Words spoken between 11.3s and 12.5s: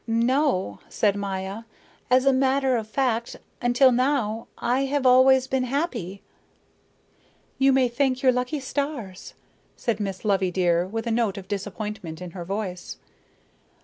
of disappointment in her